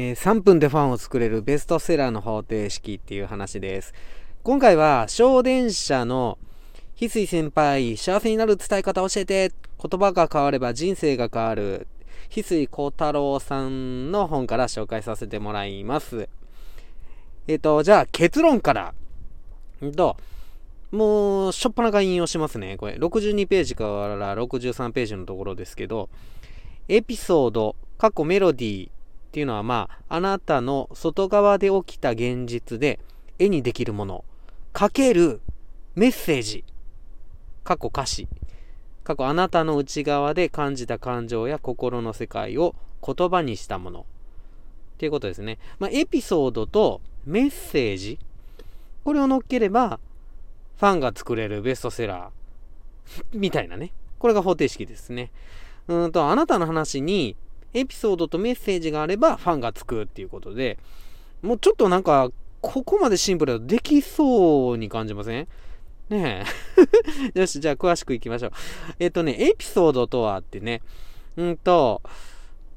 [0.00, 3.92] えー、3分でファンを作れるベストセラーの方程式っていう話です。
[4.44, 6.38] 今回は、小電車の
[6.94, 11.88] 翡翠先輩、幸せになる伝え方教えて、言葉が変われば人生が変わる、
[12.30, 16.28] 翡翠幸太郎さんの本から紹介させてもらいます。
[17.48, 18.94] えっ、ー、と、じゃあ結論から。
[19.84, 20.16] んと、
[20.92, 22.76] もう、しょっぱなか引用しますね。
[22.76, 23.84] これ、62ページか
[24.16, 26.08] ら63ページのところですけど、
[26.86, 28.90] エピソード、過去メロディー、
[29.28, 32.98] っていうのはまあ、あなたの外側で起きた現実で
[33.38, 34.24] 絵にできるもの、
[34.72, 35.40] かける
[35.94, 36.64] メッセージ、
[37.62, 38.26] 過去歌詞、
[39.04, 42.74] 過去あなたの内側で感じた感情や心の世界を
[43.06, 44.00] 言葉にしたもの。
[44.00, 44.04] っ
[44.98, 45.58] ていうことですね。
[45.78, 48.18] まあ、エピソードとメッセージ、
[49.04, 50.00] これを乗っければ、
[50.78, 53.92] ファンが作れるベストセラーみたいなね。
[54.18, 55.30] これが方程式ですね。
[55.86, 57.36] うんと、あなたの話に
[57.74, 60.78] エピソードとメッセージがあればファンがつくっていうことで、
[61.42, 62.30] もうちょっとなんか、
[62.60, 65.48] ここまでシンプルだとできそうに感じません？
[66.08, 66.44] ね
[67.34, 67.38] え。
[67.38, 68.52] よし、じゃあ詳しくいきましょう。
[68.98, 70.82] えっとね、エピソードとはってね、
[71.36, 72.02] うんと、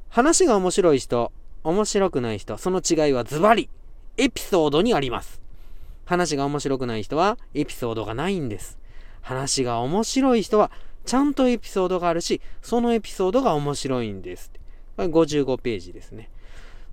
[0.10, 1.32] 話が面白い人、
[1.64, 3.70] 面白くない人、その違いはズバリ、
[4.18, 5.42] エピソードにあります。
[6.06, 8.78] 話が面白くない人は、エピソードがないんです。
[9.22, 10.70] 話が面白い人は、
[11.06, 14.52] ちゃんとエピソードがあるし、そのエピソードが面白いんです。
[14.98, 16.30] 55ページですね。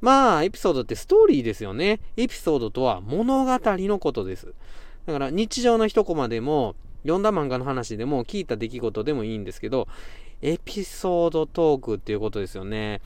[0.01, 2.01] まあ、エピソードってストーリーですよね。
[2.17, 4.55] エピソードとは物語のことです。
[5.07, 9.89] だから日常の一コマでも、読んだ漫画の話でも、聞いた出来事でもいいんですけど、
[10.43, 13.01] エピソードトークっていうことですよね。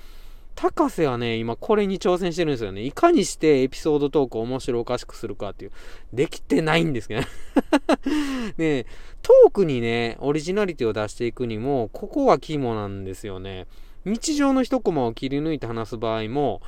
[0.55, 2.83] 高瀬はね、今これに挑戦してるんですよね。
[2.83, 5.73] いかにしてエピソードトークを面白おかしくするかっていう。
[6.13, 7.23] できてないんですけど
[8.59, 8.85] ね。
[9.23, 13.67] トークにね、オリジナリティを出していくにも、ここは肝なんですよね。
[14.05, 16.61] 日常の一コマを切り抜いて話す場合も、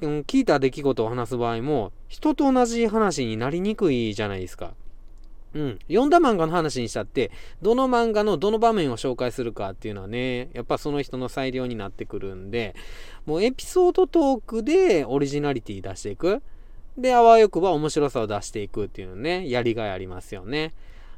[0.00, 4.74] うん、聞いた出来事を話す場合も、人と同じ話になりにくいじゃないですか。
[5.54, 5.78] うん。
[5.86, 7.30] 読んだ漫画の話にしたって、
[7.62, 12.74] どの漫画のどの場面を紹介するかっていうのはね、やっぱその人の裁量になってくるんで、
[13.24, 16.42] もうエピソードトークでオリジナリティ出していく。
[16.98, 20.74] で、あわよくば面白さを出していくっていうのね、やりがいありますよね。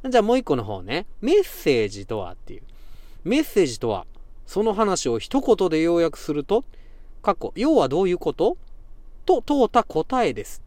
[0.08, 2.62] じゃあもう一個の方ね、メッセージとはっていう。
[3.24, 4.06] メッセージとは、
[4.46, 6.64] その話を一言で要約すると、
[7.22, 8.56] 過去、要はどういうこと？
[9.26, 10.62] と問うた答えです。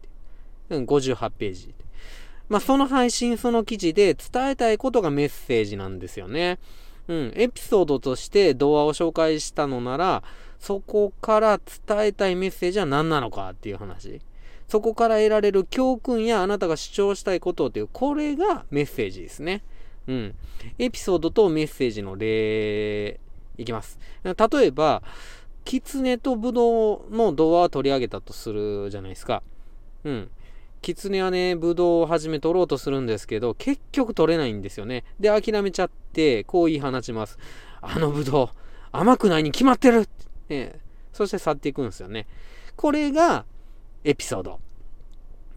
[0.68, 1.74] うん、58ページ。
[2.48, 6.58] まあ、その配信、その記事で伝えたいことがメッセージなんですよね。
[7.08, 10.22] うん、エピソードとして動画を紹介したのなら、
[10.58, 14.20] そこから伝えたいメッセージは何なのかっていう話。
[14.68, 19.62] そこから得られる教訓やあなたが主張したいことっていう、これがメッセージですね。
[20.06, 20.34] うん。
[20.78, 23.18] エピソードとメッセージの例
[23.58, 23.98] いきます。
[24.24, 25.02] 例えば、
[25.64, 29.42] キツネとブドウの童話を取り上げたとするじゃないですか。
[30.04, 30.30] うん。
[30.82, 35.04] キツネはね、ブドウをはじめ取ろうとするんですけど、結局取れないんですよね。
[35.20, 37.38] で、諦めちゃって、こう言い放ちます。
[37.82, 38.48] あのブドウ、
[38.92, 40.08] 甘くないに決まってる、
[40.48, 40.80] ね、
[41.12, 42.26] そして去っていくんですよね。
[42.76, 43.44] これが
[44.04, 44.60] エピソード。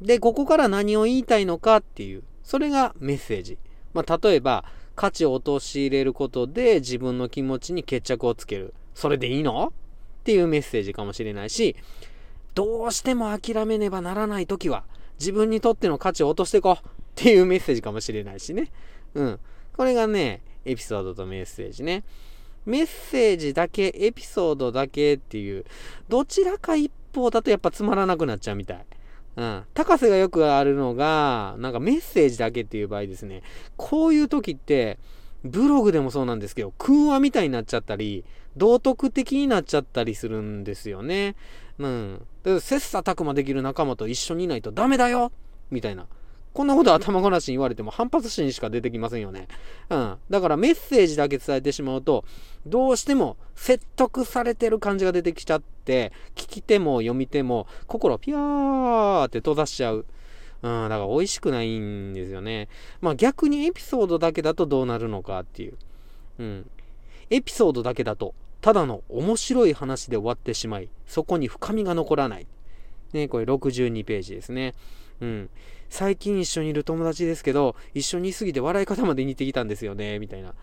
[0.01, 3.57] で、ここから何を言いたいのかっていう、それがメッセージ。
[3.93, 4.65] まあ、例えば、
[4.95, 8.73] 価値を陥れることで自分の気持ちに決着をつける。
[8.93, 9.67] それでいいの？
[9.67, 9.71] っ
[10.23, 11.75] ていうメッセージかもしれないし、
[12.53, 14.83] どうしても諦めねばならない時は、
[15.19, 16.77] 自分にとっての価値を落としていこうっ
[17.15, 18.71] ていうメッセージかもしれないしね。
[19.15, 19.39] うん。
[19.75, 22.03] これがね、エピソードとメッセージね。
[22.65, 25.65] メッセージだけ、エピソードだけっていう、
[26.07, 28.85] どちらか一方だとやっぱつまらなくなっちゃうみたい。
[29.35, 29.63] うん。
[29.73, 33.41] 高瀬がよくあるのが、なんかメッセージだけっていう場合ですね。
[33.77, 34.99] こういう時って、
[35.43, 38.23] ブログでもそうなんですけど、空話みたいになっちゃったり、
[38.55, 41.35] 道徳的になっちゃったりするんですよね。
[41.79, 42.21] うん。
[42.43, 45.31] 切磋琢磨できる仲間と一緒にいないとダメだよ
[45.71, 46.07] みたいな。
[46.53, 49.47] こんなこと頭ごなしに言われても反発心しか出てきませんよね。
[49.89, 50.17] うん。
[50.29, 52.25] だからメッセージだけ伝えてしまうと、
[52.65, 60.05] どうしても説得されてる感じが出てきちゃって、聞き手も読み手も心ピャーって閉ざしちゃう。
[60.61, 62.69] うん、だから美味しくないんですよね。
[63.01, 65.77] まあ逆にエピソードだけだとどうなるのかっていう。
[66.39, 66.69] うん。
[67.29, 72.47] エピソードだけだと、ただの面白い話で終わってしまい、そこに深みが残らない。
[73.13, 74.73] ね、これ62ページですね。
[75.21, 75.49] うん。
[75.89, 80.49] 最近一緒にいる友達ですけど、一緒にいすぎて笑い方まで似てきたんですよね、みたいな。
[80.49, 80.53] っ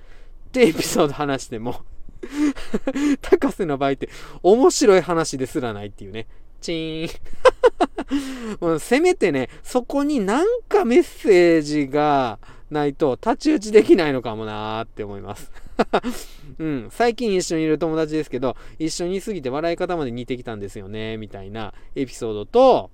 [0.52, 1.82] てエピソード話しても
[3.22, 4.08] 高瀬の場合って
[4.42, 6.26] 面白い話ですらないっていうね。
[6.60, 12.38] チーン もうせめてね、そこになんかメッセージが
[12.70, 15.50] ないと太刀打ちできないのかもなーって思います
[16.58, 22.90] うん、最近一緒にいる友達ですけど、一緒にいすぎて笑い方まで似てきたんですよね、みたいなエピソードと、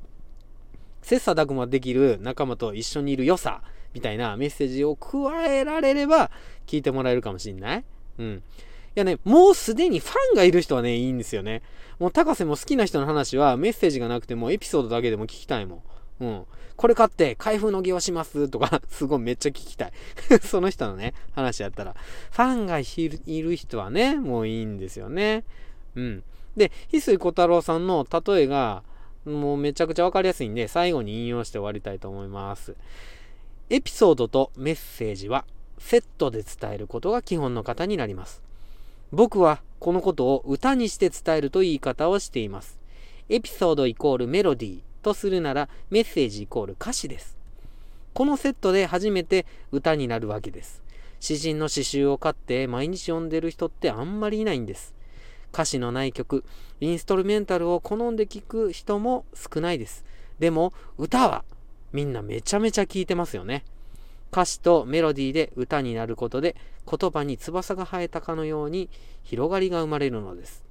[1.03, 3.63] 切磋琢磨できる仲間と一緒にいる良さ、
[3.95, 6.31] みたいなメッセージを加えられれば
[6.67, 7.85] 聞いてもらえるかもしんない。
[8.19, 8.37] うん。
[8.37, 8.43] い
[8.95, 11.63] やね、もうすでにファンがいる人はね、いいんですよね。
[11.99, 15.83] もう高瀬も好きな人の話はメッセージがなくてもエピソードだけでも聞きたいもん。
[16.21, 16.47] うん。
[16.77, 19.93] これ買って開封の儀をしますとか すごいめっちゃ聞きたい
[20.43, 21.95] その人のね、話やったら。
[22.31, 25.45] ファンがいる人はね、もういいんですよね。
[25.95, 26.23] うん。
[26.57, 28.83] で、翡翠小太郎さんの例えが、
[29.25, 32.75] もうめちゃくちゃわかりやすいんで、最後に引用して終わりたいと思います。
[33.69, 35.45] エピソードとメッセージは
[35.79, 38.43] セットで伝えることが基本の型になります。
[39.13, 42.79] 僕はこのことを歌にして伝えるという言い方をしています。
[43.29, 47.37] エピソードイコールメロディーとするならメッセージイコール歌詞です。
[48.13, 50.83] このセットで初めて歌になるわけです。
[51.21, 54.95] 詩人の詩集を買って毎日読んでる人ってあんまりいないんです。
[55.53, 56.43] 歌詞のない曲、
[56.81, 60.05] インストルメンタルを好んで聴く人も少ないです。
[60.41, 61.45] でも歌は
[61.93, 63.65] みんなめちゃめちゃ聴いてますよね。
[64.33, 68.91] 歌詞とメロディーで歌になることで言葉に翼が生えたかのように
[69.23, 70.65] 広がりが生まれるのです。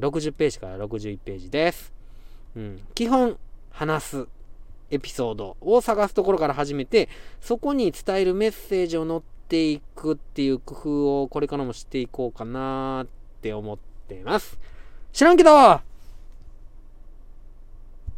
[0.00, 2.01] 60ページから61ページです。
[2.56, 3.38] うん、基本、
[3.70, 4.26] 話す
[4.90, 7.08] エピソードを探すところから始めて、
[7.40, 13.06] そこに伝えるメッセージを載っていくっていう工夫をこれからもしていこうかなっ
[13.40, 13.78] て思っ
[14.08, 14.58] てます。
[15.12, 15.80] 知らんけど